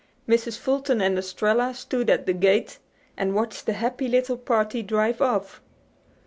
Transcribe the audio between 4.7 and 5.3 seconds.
drive